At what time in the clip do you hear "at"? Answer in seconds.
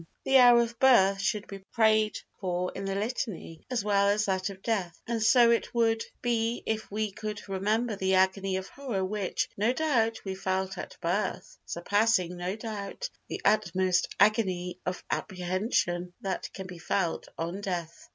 10.79-10.97